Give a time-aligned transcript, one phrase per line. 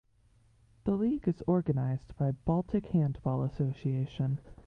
[0.85, 4.39] The league is organized by Baltic Handball Association.